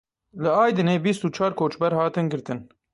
Li 0.41 0.49
Aydinê 0.63 0.95
bîst 1.05 1.21
û 1.27 1.29
çar 1.37 1.51
koçber 1.59 1.91
hatin 1.99 2.25
girtin. 2.31 2.59